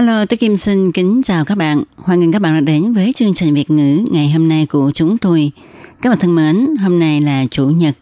[0.00, 1.82] Hello, tôi Kim xin kính chào các bạn.
[1.96, 4.92] Hoan nghênh các bạn đã đến với chương trình Việt ngữ ngày hôm nay của
[4.94, 5.52] chúng tôi.
[6.02, 7.94] Các bạn thân mến, hôm nay là Chủ nhật,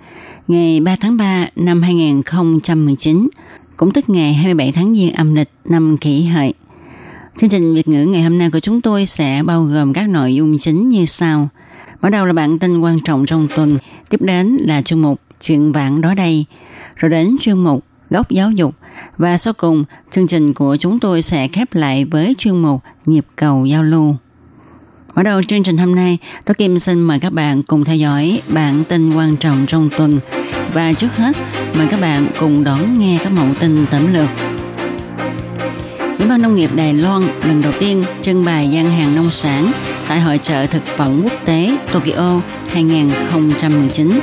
[0.49, 3.29] ngày 3 tháng 3 năm 2019,
[3.77, 6.55] cũng tức ngày 27 tháng Giêng âm lịch năm kỷ hợi.
[7.37, 10.35] Chương trình Việt ngữ ngày hôm nay của chúng tôi sẽ bao gồm các nội
[10.35, 11.49] dung chính như sau.
[12.03, 13.79] Mở đầu là bản tin quan trọng trong tuần,
[14.11, 16.45] tiếp đến là chuyên mục chuyện vãng đó đây,
[16.97, 18.75] rồi đến chuyên mục góc giáo dục
[19.19, 23.27] và sau cùng chương trình của chúng tôi sẽ khép lại với chuyên mục nhịp
[23.37, 24.17] cầu giao lưu.
[25.15, 28.43] Mở đầu chương trình hôm nay, tôi Kim xin mời các bạn cùng theo dõi
[28.49, 30.19] bản tin quan trọng trong tuần
[30.73, 31.37] và trước hết
[31.79, 34.29] mời các bạn cùng đón nghe các mẫu tin tổng lược.
[36.19, 39.73] Ủy ban nông nghiệp Đài Loan lần đầu tiên trưng bày gian hàng nông sản
[40.09, 44.21] tại hội trợ thực phẩm quốc tế Tokyo 2019.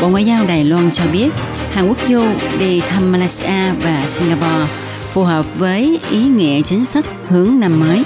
[0.00, 1.28] Bộ Ngoại giao Đài Loan cho biết
[1.72, 2.24] Hàn Quốc du
[2.58, 4.66] đi thăm Malaysia và Singapore
[5.12, 8.04] phù hợp với ý nghĩa chính sách hướng năm mới.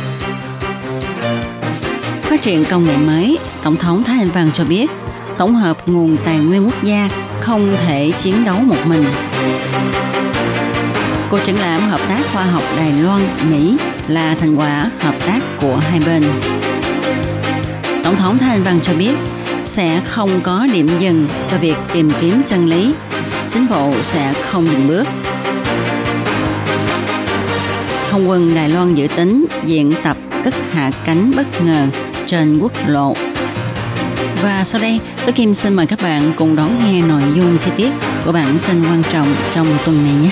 [2.23, 4.91] Phát triển công nghệ mới, Tổng thống Thái Anh Văn cho biết
[5.39, 7.09] tổng hợp nguồn tài nguyên quốc gia
[7.41, 9.05] không thể chiến đấu một mình.
[11.31, 13.77] Cuộc triển lãm hợp tác khoa học Đài Loan, Mỹ
[14.09, 16.25] là thành quả hợp tác của hai bên.
[18.05, 19.13] Tổng thống Thái Anh Văn cho biết
[19.67, 22.95] sẽ không có điểm dừng cho việc tìm kiếm chân lý.
[23.51, 25.05] Chính phủ sẽ không dừng bước.
[28.11, 31.87] Không quân Đài Loan dự tính diễn tập cất hạ cánh bất ngờ
[32.27, 33.15] trên quốc lộ.
[34.43, 37.71] Và sau đây, tôi Kim xin mời các bạn cùng đón nghe nội dung chi
[37.77, 37.91] tiết
[38.25, 40.31] của bản tin quan trọng trong tuần này nhé.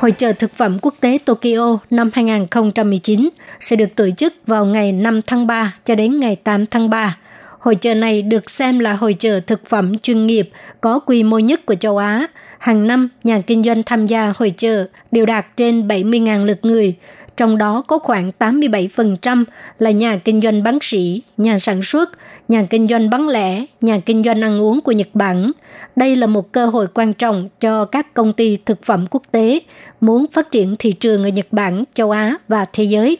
[0.00, 3.28] Hội trợ thực phẩm quốc tế Tokyo năm 2019
[3.60, 7.16] sẽ được tổ chức vào ngày 5 tháng 3 cho đến ngày 8 tháng 3.
[7.62, 10.50] Hội trợ này được xem là hội trợ thực phẩm chuyên nghiệp
[10.80, 12.26] có quy mô nhất của châu Á.
[12.58, 16.94] Hàng năm, nhà kinh doanh tham gia hội trợ đều đạt trên 70.000 lượt người,
[17.36, 19.44] trong đó có khoảng 87%
[19.78, 22.10] là nhà kinh doanh bán sỉ, nhà sản xuất,
[22.48, 25.52] nhà kinh doanh bán lẻ, nhà kinh doanh ăn uống của Nhật Bản.
[25.96, 29.58] Đây là một cơ hội quan trọng cho các công ty thực phẩm quốc tế
[30.00, 33.18] muốn phát triển thị trường ở Nhật Bản, châu Á và thế giới.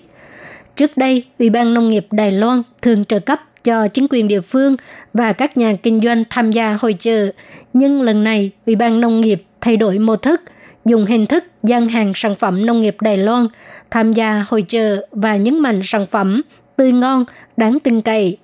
[0.77, 4.41] Trước đây, Ủy ban Nông nghiệp Đài Loan thường trợ cấp cho chính quyền địa
[4.41, 4.77] phương
[5.15, 7.31] và các nhà kinh doanh tham gia hội trợ.
[7.73, 10.41] Nhưng lần này, Ủy ban Nông nghiệp thay đổi mô thức,
[10.85, 13.47] dùng hình thức gian hàng sản phẩm nông nghiệp Đài Loan
[13.91, 16.43] tham gia hội trợ và nhấn mạnh sản phẩm
[16.77, 17.25] tươi ngon,
[17.57, 18.37] đáng tin cậy.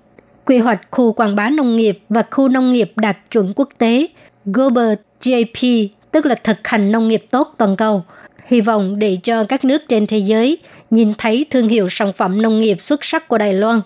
[0.44, 4.06] Quy hoạch khu quảng bá nông nghiệp và khu nông nghiệp đạt chuẩn quốc tế
[4.44, 4.92] Global
[5.24, 8.04] GAP, tức là thực hành nông nghiệp tốt toàn cầu,
[8.46, 10.58] hy vọng để cho các nước trên thế giới
[10.90, 13.80] nhìn thấy thương hiệu sản phẩm nông nghiệp xuất sắc của Đài Loan.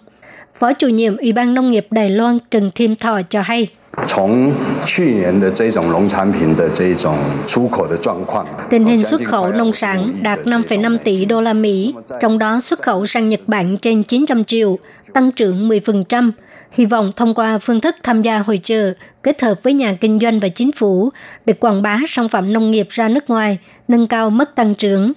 [0.62, 3.68] Phó chủ nhiệm Ủy ban Nông nghiệp Đài Loan Trần Thiêm Thọ cho hay.
[4.08, 4.54] 从
[4.86, 7.18] 去年的这种农产品的这种
[7.48, 12.82] 出口的状况， Tình hình xuất khẩu nông sản đạt 5,5 tỷ đô la Mỹ, trong đó xuất
[12.82, 14.80] khẩu sang Nhật Bản trên 900 triệu,
[15.14, 16.32] tăng trưởng 10%.
[16.72, 20.20] Hy vọng thông qua phương thức tham gia hội trợ, kết hợp với nhà kinh
[20.20, 21.10] doanh và chính phủ
[21.46, 23.58] để quảng bá sản phẩm nông nghiệp ra nước ngoài,
[23.88, 25.14] nâng cao mức tăng trưởng.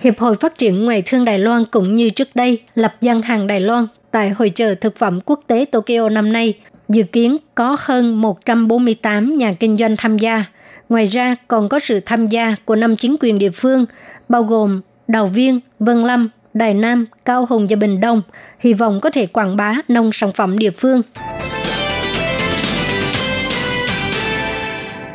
[0.00, 3.46] Hiệp hội Phát triển Ngoại thương Đài Loan cũng như trước đây lập gian hàng
[3.46, 6.53] Đài Loan tại hội trợ thực phẩm quốc tế Tokyo năm nay,
[6.89, 10.45] dự kiến có hơn 148 nhà kinh doanh tham gia.
[10.89, 13.85] Ngoài ra còn có sự tham gia của năm chính quyền địa phương,
[14.29, 18.21] bao gồm Đào Viên, Vân Lâm, Đài Nam, Cao Hùng và Bình Đông,
[18.59, 21.01] hy vọng có thể quảng bá nông sản phẩm địa phương.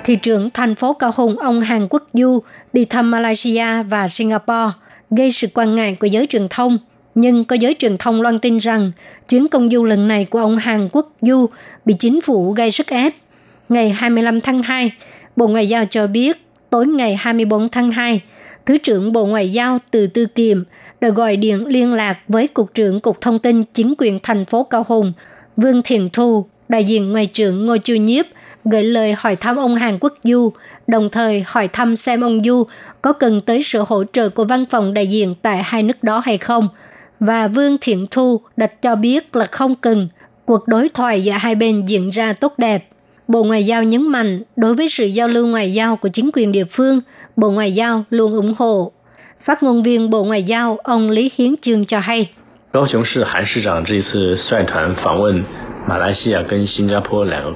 [0.04, 4.72] Thị trưởng thành phố Cao Hùng ông Hàn Quốc Du đi thăm Malaysia và Singapore,
[5.10, 6.78] gây sự quan ngại của giới truyền thông.
[7.14, 8.92] Nhưng có giới truyền thông loan tin rằng
[9.28, 11.46] chuyến công du lần này của ông Hàn Quốc Du
[11.84, 13.14] bị chính phủ gây sức ép.
[13.68, 14.92] Ngày 25 tháng 2,
[15.36, 16.36] Bộ Ngoại giao cho biết
[16.70, 18.20] tối ngày 24 tháng 2,
[18.66, 20.64] Thứ trưởng Bộ Ngoại giao Từ Tư Kiềm
[21.00, 24.64] đã gọi điện liên lạc với Cục trưởng Cục Thông tin Chính quyền thành phố
[24.64, 25.12] Cao Hùng,
[25.56, 28.26] Vương Thiện Thu, đại diện Ngoại trưởng Ngô Chu Nhiếp,
[28.64, 30.52] gửi lời hỏi thăm ông Hàn Quốc Du,
[30.86, 32.64] đồng thời hỏi thăm xem ông Du
[33.02, 36.22] có cần tới sự hỗ trợ của văn phòng đại diện tại hai nước đó
[36.24, 36.68] hay không.
[37.20, 40.08] Và Vương Thiện Thu đã cho biết là không cần,
[40.44, 42.88] cuộc đối thoại giữa hai bên diễn ra tốt đẹp.
[43.28, 46.52] Bộ Ngoại giao nhấn mạnh đối với sự giao lưu ngoại giao của chính quyền
[46.52, 47.00] địa phương,
[47.36, 48.92] Bộ Ngoại giao luôn ủng hộ.
[49.40, 52.30] Phát ngôn viên Bộ Ngoại giao ông Lý Hiến Trương cho hay.
[52.73, 55.43] 高雄市韩市长这次率团访问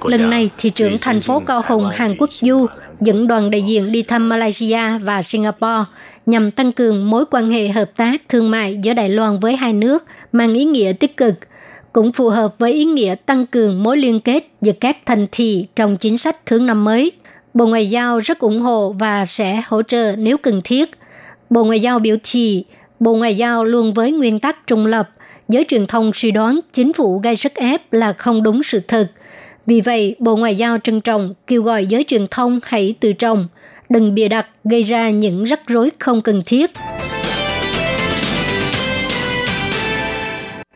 [0.03, 2.65] Lần này, thị trưởng thành phố Cao Hùng Hàn Quốc Du
[3.00, 5.83] dẫn đoàn đại diện đi thăm Malaysia và Singapore
[6.25, 9.73] nhằm tăng cường mối quan hệ hợp tác thương mại giữa Đài Loan với hai
[9.73, 11.33] nước mang ý nghĩa tích cực,
[11.94, 15.65] cũng phù hợp với ý nghĩa tăng cường mối liên kết giữa các thành thị
[15.75, 17.11] trong chính sách thương năm mới.
[17.53, 20.91] Bộ Ngoại giao rất ủng hộ và sẽ hỗ trợ nếu cần thiết.
[21.50, 22.65] Bộ Ngoại giao biểu thị,
[23.00, 25.10] Bộ Ngoại giao luôn với nguyên tắc trung lập,
[25.48, 29.10] giới truyền thông suy đoán chính phủ gây sức ép là không đúng sự thật.
[29.66, 33.48] Vì vậy, Bộ Ngoại giao trân trọng kêu gọi giới truyền thông hãy tự trọng,
[33.90, 36.70] đừng bịa đặt gây ra những rắc rối không cần thiết.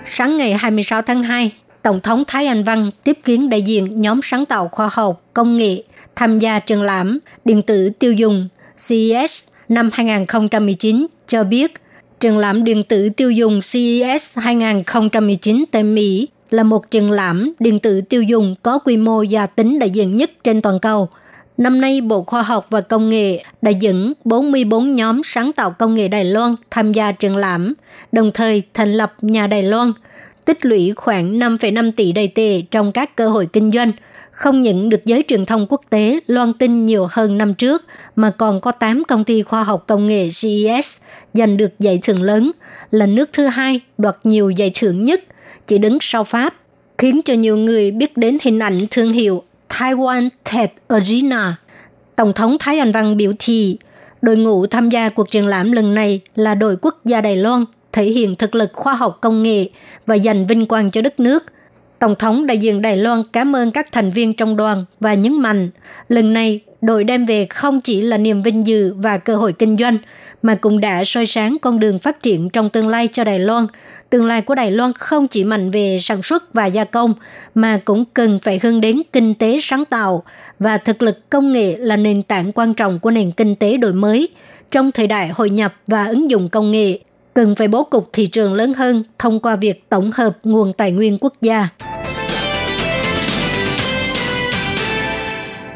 [0.05, 1.53] Sáng ngày 26 tháng 2,
[1.83, 5.57] Tổng thống Thái Anh Văn tiếp kiến đại diện nhóm sáng tạo khoa học, công
[5.57, 5.83] nghệ
[6.17, 8.49] tham gia triển lãm điện tử tiêu dùng
[8.89, 11.82] CES năm 2019 cho biết
[12.23, 17.79] Triển lãm điện tử tiêu dùng CES 2019 tại Mỹ là một triển lãm điện
[17.79, 21.09] tử tiêu dùng có quy mô và tính đại diện nhất trên toàn cầu.
[21.57, 25.95] Năm nay, Bộ Khoa học và Công nghệ đã dẫn 44 nhóm sáng tạo công
[25.95, 27.75] nghệ Đài Loan tham gia triển lãm,
[28.13, 29.93] đồng thời thành lập nhà Đài Loan,
[30.45, 33.93] tích lũy khoảng 5,5 tỷ đầy tệ trong các cơ hội kinh doanh–
[34.33, 37.85] không những được giới truyền thông quốc tế loan tin nhiều hơn năm trước,
[38.17, 40.97] mà còn có 8 công ty khoa học công nghệ CES
[41.35, 42.51] giành được giải thưởng lớn,
[42.91, 45.25] là nước thứ hai đoạt nhiều giải thưởng nhất,
[45.67, 46.55] chỉ đứng sau Pháp,
[46.99, 51.57] khiến cho nhiều người biết đến hình ảnh thương hiệu Taiwan Tech Arena.
[52.17, 53.79] Tổng thống Thái Anh Văn biểu thị,
[54.23, 57.65] đội ngũ tham gia cuộc triển lãm lần này là đội quốc gia Đài Loan,
[57.93, 59.69] thể hiện thực lực khoa học công nghệ
[60.07, 61.45] và giành vinh quang cho đất nước–
[62.03, 65.41] Tổng thống đại diện Đài Loan cảm ơn các thành viên trong đoàn và nhấn
[65.41, 65.71] mạnh,
[66.09, 69.77] lần này đội đem về không chỉ là niềm vinh dự và cơ hội kinh
[69.77, 69.99] doanh,
[70.43, 73.67] mà cũng đã soi sáng con đường phát triển trong tương lai cho Đài Loan.
[74.11, 77.15] Tương lai của Đài Loan không chỉ mạnh về sản xuất và gia công,
[77.55, 80.23] mà cũng cần phải hướng đến kinh tế sáng tạo
[80.59, 83.93] và thực lực công nghệ là nền tảng quan trọng của nền kinh tế đổi
[83.93, 84.29] mới.
[84.71, 86.99] Trong thời đại hội nhập và ứng dụng công nghệ,
[87.35, 90.93] cần phải bố cục thị trường lớn hơn thông qua việc tổng hợp nguồn tài
[90.93, 91.69] nguyên quốc gia.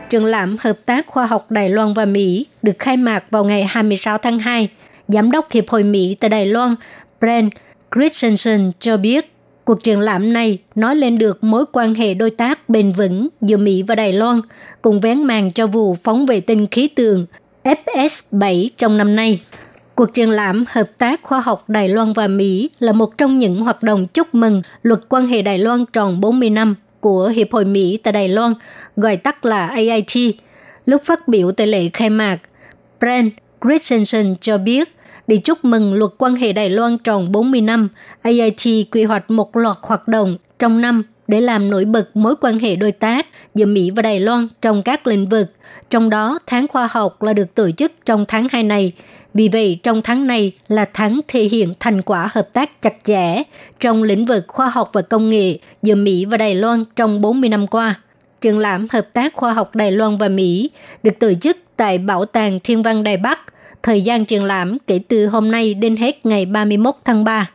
[0.08, 3.64] Triển lãm Hợp tác Khoa học Đài Loan và Mỹ được khai mạc vào ngày
[3.64, 4.68] 26 tháng 2.
[5.08, 6.74] Giám đốc Hiệp hội Mỹ tại Đài Loan
[7.20, 7.52] Brent
[7.94, 9.32] Christensen cho biết
[9.64, 13.56] cuộc triển lãm này nói lên được mối quan hệ đối tác bền vững giữa
[13.56, 14.40] Mỹ và Đài Loan,
[14.82, 17.26] cùng vén màn cho vụ phóng vệ tinh khí tượng
[17.64, 19.40] FS-7 trong năm nay.
[19.94, 23.60] Cuộc triển lãm Hợp tác Khoa học Đài Loan và Mỹ là một trong những
[23.60, 27.64] hoạt động chúc mừng luật quan hệ Đài Loan tròn 40 năm của Hiệp hội
[27.64, 28.54] Mỹ tại Đài Loan,
[28.96, 30.36] gọi tắt là AIT.
[30.86, 32.38] Lúc phát biểu tại lễ khai mạc,
[33.00, 33.32] Brent
[33.64, 34.96] Christensen cho biết,
[35.26, 37.88] để chúc mừng luật quan hệ Đài Loan tròn 40 năm,
[38.22, 42.58] AIT quy hoạch một loạt hoạt động trong năm để làm nổi bật mối quan
[42.58, 45.52] hệ đối tác giữa Mỹ và Đài Loan trong các lĩnh vực.
[45.90, 48.92] Trong đó, tháng khoa học là được tổ chức trong tháng 2 này.
[49.36, 53.42] Vì vậy, trong tháng này là tháng thể hiện thành quả hợp tác chặt chẽ
[53.80, 57.48] trong lĩnh vực khoa học và công nghệ giữa Mỹ và Đài Loan trong 40
[57.48, 57.94] năm qua.
[58.40, 60.70] Triển lãm Hợp tác Khoa học Đài Loan và Mỹ
[61.02, 63.38] được tổ chức tại Bảo tàng Thiên văn Đài Bắc.
[63.82, 67.50] Thời gian triển lãm kể từ hôm nay đến hết ngày 31 tháng 3.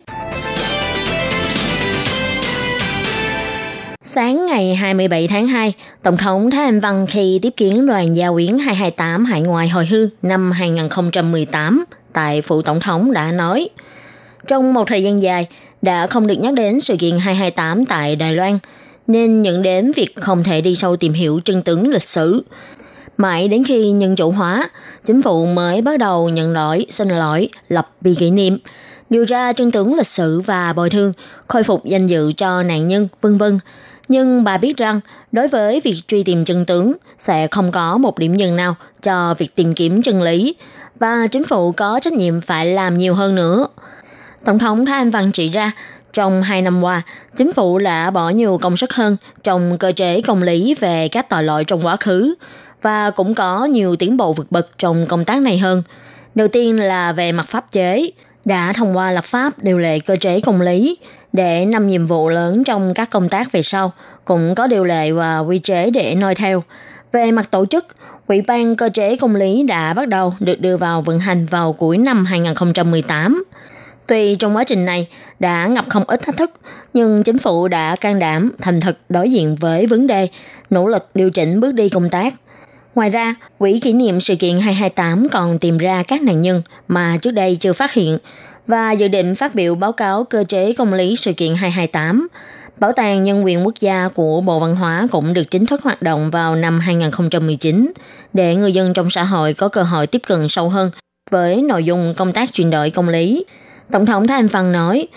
[4.13, 8.31] Sáng ngày 27 tháng 2, Tổng thống Thái Anh Văn khi tiếp kiến đoàn gia
[8.31, 13.69] quyến 228 hải ngoại hồi hương năm 2018 tại Phủ Tổng thống đã nói,
[14.47, 15.47] trong một thời gian dài
[15.81, 18.59] đã không được nhắc đến sự kiện 228 tại Đài Loan,
[19.07, 22.43] nên nhận đến việc không thể đi sâu tìm hiểu chân tướng lịch sử.
[23.17, 24.69] Mãi đến khi nhân chủ hóa,
[25.05, 28.57] chính phủ mới bắt đầu nhận lỗi, xin lỗi, lập bia kỷ niệm,
[29.09, 31.13] điều tra chân tướng lịch sử và bồi thường,
[31.47, 33.59] khôi phục danh dự cho nạn nhân, vân vân
[34.11, 34.99] nhưng bà biết rằng
[35.31, 39.33] đối với việc truy tìm chân tướng sẽ không có một điểm dừng nào cho
[39.33, 40.55] việc tìm kiếm chân lý
[40.99, 43.67] và chính phủ có trách nhiệm phải làm nhiều hơn nữa.
[44.45, 45.71] Tổng thống Thái Anh Văn chỉ ra,
[46.13, 47.01] trong hai năm qua,
[47.35, 51.29] chính phủ đã bỏ nhiều công sức hơn trong cơ chế công lý về các
[51.29, 52.35] tội lỗi trong quá khứ
[52.81, 55.83] và cũng có nhiều tiến bộ vượt bậc trong công tác này hơn.
[56.35, 58.11] Đầu tiên là về mặt pháp chế,
[58.45, 60.97] đã thông qua lập pháp điều lệ cơ chế công lý
[61.33, 63.91] để năm nhiệm vụ lớn trong các công tác về sau
[64.25, 66.63] cũng có điều lệ và quy chế để noi theo.
[67.11, 67.85] Về mặt tổ chức,
[68.27, 71.73] Ủy ban cơ chế công lý đã bắt đầu được đưa vào vận hành vào
[71.73, 73.43] cuối năm 2018.
[74.07, 75.07] Tuy trong quá trình này
[75.39, 76.51] đã ngập không ít thách thức,
[76.93, 80.27] nhưng chính phủ đã can đảm, thành thực đối diện với vấn đề,
[80.69, 82.33] nỗ lực điều chỉnh bước đi công tác.
[82.95, 87.17] Ngoài ra, Quỹ kỷ niệm sự kiện 228 còn tìm ra các nạn nhân mà
[87.21, 88.17] trước đây chưa phát hiện
[88.67, 92.27] và dự định phát biểu báo cáo cơ chế công lý sự kiện 228.
[92.79, 96.01] Bảo tàng Nhân quyền Quốc gia của Bộ Văn hóa cũng được chính thức hoạt
[96.01, 97.91] động vào năm 2019
[98.33, 100.91] để người dân trong xã hội có cơ hội tiếp cận sâu hơn
[101.31, 103.45] với nội dung công tác chuyển đổi công lý.
[103.91, 105.07] Tổng thống Thái Anh Văn nói,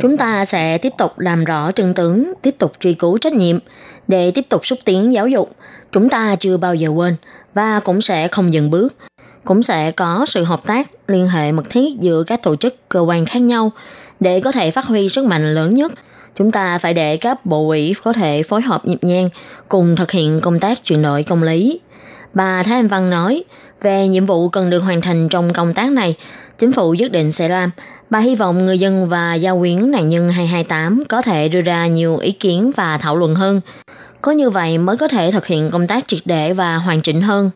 [0.00, 3.58] Chúng ta sẽ tiếp tục làm rõ trừng tướng, tiếp tục truy cứu trách nhiệm
[4.08, 5.50] để tiếp tục xúc tiến giáo dục.
[5.92, 7.16] Chúng ta chưa bao giờ quên
[7.54, 8.94] và cũng sẽ không dừng bước.
[9.44, 13.00] Cũng sẽ có sự hợp tác, liên hệ mật thiết giữa các tổ chức, cơ
[13.00, 13.70] quan khác nhau
[14.20, 15.92] để có thể phát huy sức mạnh lớn nhất.
[16.34, 19.28] Chúng ta phải để các bộ ủy có thể phối hợp nhịp nhàng
[19.68, 21.80] cùng thực hiện công tác chuyển đổi công lý.
[22.34, 23.44] Bà Thái Anh Văn nói,
[23.81, 26.15] về nhiệm vụ cần được hoàn thành trong công tác này,
[26.57, 27.69] chính phủ quyết định sẽ làm.
[28.09, 31.87] Bà hy vọng người dân và gia quyến nạn nhân 228 có thể đưa ra
[31.87, 33.61] nhiều ý kiến và thảo luận hơn.
[34.21, 37.21] Có như vậy mới có thể thực hiện công tác triệt để và hoàn chỉnh
[37.21, 37.49] hơn.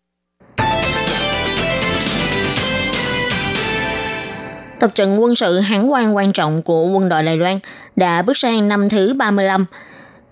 [4.80, 7.60] Tập trận quân sự hán quan quan trọng của quân đội Đài Loan
[7.96, 9.66] đã bước sang năm thứ 35.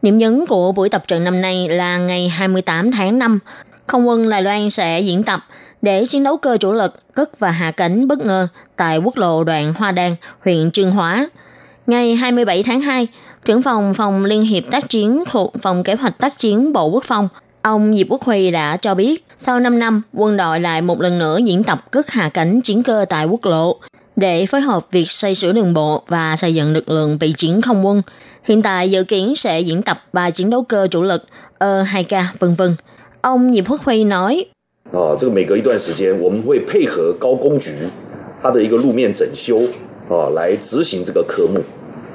[0.02, 3.40] Điểm nhấn của buổi tập trận năm nay là ngày 28 tháng 5,
[3.88, 5.40] không quân Đài Loan sẽ diễn tập
[5.84, 9.44] để chiến đấu cơ chủ lực cất và hạ cánh bất ngờ tại quốc lộ
[9.44, 11.30] đoạn Hoa Đan, huyện Trương Hóa.
[11.88, 13.08] Ngày 27 tháng 2,
[13.46, 17.04] trưởng phòng phòng Liên hiệp tác chiến thuộc phòng kế hoạch tác chiến Bộ Quốc
[17.04, 17.30] phòng,
[17.62, 21.20] ông Diệp Quốc Huy đã cho biết sau 5 năm, quân đội lại một lần
[21.20, 23.80] nữa diễn tập cất hạ cánh chiến cơ tại quốc lộ
[24.16, 27.62] để phối hợp việc xây sửa đường bộ và xây dựng lực lượng bị chiến
[27.62, 28.02] không quân.
[28.44, 31.26] Hiện tại dự kiến sẽ diễn tập ba chiến đấu cơ chủ lực
[31.60, 32.76] E-2K, vân vân.
[33.22, 34.46] Ông Diệp Quốc Huy nói,
[34.93, 37.73] 啊，这个每隔一段时间，我们会配合高工局
[38.43, 39.61] 它的一个路面整修
[40.09, 41.61] 啊，来执行这个科目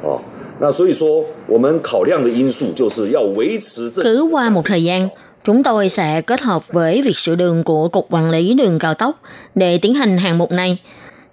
[0.07, 0.17] 啊。
[0.59, 4.01] 那所以说，我们考量的因素就是要维持这。
[4.01, 5.09] Cứ qua một thời gian,
[5.43, 8.93] chúng tôi sẽ kết hợp với việc sửa đường của Cục Quản lý Đường Cao
[8.93, 9.15] tốc
[9.55, 10.77] để tiến hành hạng mục này.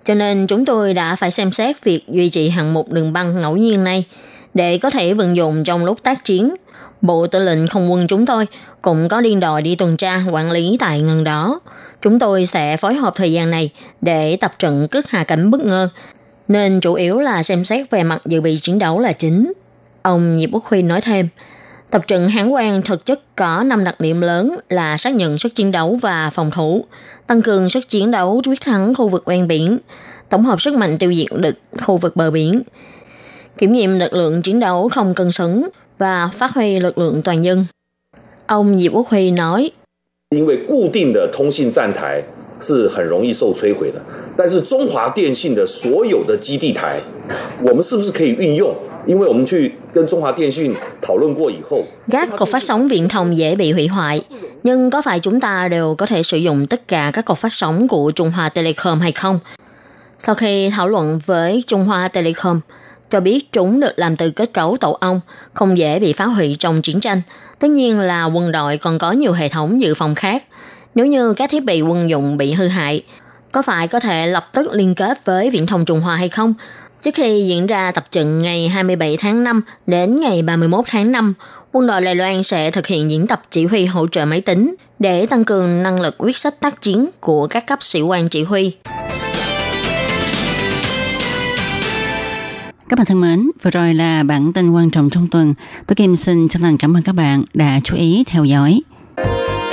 [0.05, 3.41] Cho nên chúng tôi đã phải xem xét việc duy trì hạng mục đường băng
[3.41, 4.05] ngẫu nhiên này
[4.56, 6.56] để có thể vận dụng trong lúc tác chiến
[7.02, 8.48] Bộ Tư lệnh Không quân chúng tôi
[8.82, 11.60] cũng có liên đội đi tuần tra quản lý tại ngân đó.
[12.02, 13.70] Chúng tôi sẽ phối hợp thời gian này
[14.02, 15.90] để tập trận cất hạ cảnh bất ngờ,
[16.48, 19.54] nên chủ yếu là xem xét về mặt dự bị chiến đấu là chính.
[20.02, 21.28] Ông Diệp Quốc Huy nói thêm,
[21.92, 25.56] tập trận Hán Quan thực chất có 5 đặc điểm lớn là xác nhận sức
[25.56, 26.86] chiến đấu và phòng thủ,
[27.28, 29.78] tăng cường sức chiến đấu quyết thắng khu vực ven biển,
[30.30, 32.62] tổng hợp sức mạnh tiêu diệt địch khu vực bờ biển,
[33.58, 37.44] kiểm nghiệm lực lượng chiến đấu không cân xứng và phát huy lực lượng toàn
[37.44, 37.66] dân.
[38.48, 39.72] Ông Diệp Quốc Huy nói,
[52.12, 54.26] các cột phát sóng viễn thông dễ bị hủy hoại,
[54.64, 57.54] nhưng có phải chúng ta đều có thể sử dụng tất cả các cột phát
[57.54, 59.40] sóng của Trung Hoa Telecom hay không?
[60.20, 62.60] Sau khi thảo luận với Trung Hoa Telecom,
[63.10, 65.22] cho biết chúng được làm từ kết cấu tổ ong,
[65.54, 67.22] không dễ bị phá hủy trong chiến tranh.
[67.60, 70.44] Tất nhiên là quân đội còn có nhiều hệ thống dự phòng khác.
[70.96, 73.04] Nếu như các thiết bị quân dụng bị hư hại,
[73.52, 76.54] có phải có thể lập tức liên kết với Viễn thông Trung Hoa hay không?
[77.02, 81.34] Trước khi diễn ra tập trận ngày 27 tháng 5 đến ngày 31 tháng 5,
[81.72, 84.76] quân đội Đài Loan sẽ thực hiện diễn tập chỉ huy hỗ trợ máy tính
[85.00, 88.44] để tăng cường năng lực quyết sách tác chiến của các cấp sĩ quan chỉ
[88.44, 88.76] huy.
[92.90, 95.54] Các bạn thân mến, vừa rồi là bản tin quan trọng trong tuần.
[95.88, 98.82] Tôi Kim xin chân thành cảm ơn các bạn đã chú ý theo dõi.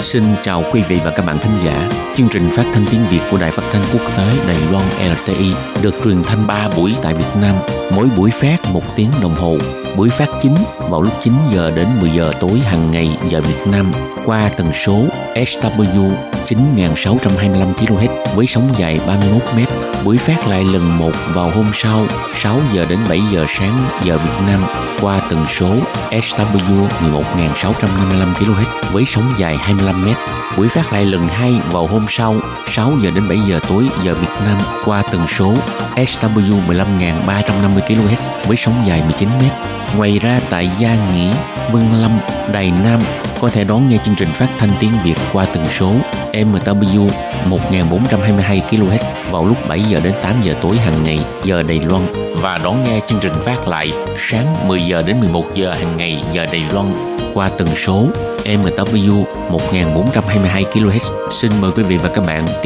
[0.02, 1.90] Xin chào quý vị và các bạn thính giả.
[2.14, 5.54] Chương trình phát thanh tiếng Việt của Đài Phát thanh Quốc tế Đài Loan LTI
[5.82, 7.56] được truyền thanh 3 buổi tại Việt Nam,
[7.96, 9.56] mỗi buổi phát một tiếng đồng hồ.
[9.96, 10.54] Buổi phát chính
[10.90, 13.92] vào lúc 9 giờ đến 10 giờ tối hàng ngày giờ Việt Nam
[14.24, 16.10] qua tần số SW
[16.46, 19.58] 9625 kHz với sóng dài 31 m.
[20.04, 24.18] Buổi phát lại lần một vào hôm sau 6 giờ đến 7 giờ sáng giờ
[24.18, 24.64] Việt Nam
[25.00, 25.70] qua tần số
[26.10, 30.08] SW 11655 kHz với sóng dài 25 m.
[30.56, 32.36] Buổi phát lại lần hai vào hôm sau
[32.74, 35.54] 6 giờ đến 7 giờ tối giờ Việt Nam qua tần số
[35.96, 39.42] SW 15.350 kHz với sóng dài 19 m.
[39.96, 41.32] Ngoài ra tại Gia Nghĩa
[41.72, 42.18] Vân Lâm,
[42.52, 43.00] Đài Nam
[43.40, 45.92] có thể đón nghe chương trình phát thanh tiếng Việt qua tần số
[46.32, 47.08] MW
[47.46, 52.02] 1422 kHz vào lúc 7 giờ đến 8 giờ tối hàng ngày giờ Đài Loan
[52.34, 56.22] và đón nghe chương trình phát lại sáng 10 giờ đến 11 giờ hàng ngày
[56.32, 56.86] giờ Đài Loan
[57.34, 58.06] qua tần số
[58.44, 61.30] MW 1422 kHz.
[61.30, 62.58] Xin mời quý vị và các bạn tiếp